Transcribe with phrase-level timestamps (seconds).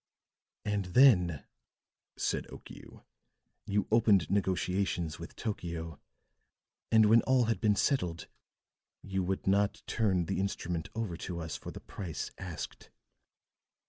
[0.65, 1.45] "And then,"
[2.17, 3.03] said Okiu,
[3.67, 5.99] "you opened negotiations with Tokio.
[6.91, 8.27] And when all had been settled,
[9.03, 12.89] you would not turn the instrument over to us for the price asked."